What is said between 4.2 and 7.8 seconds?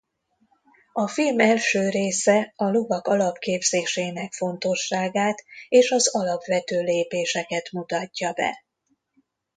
fontosságát és az alapvető lépéseket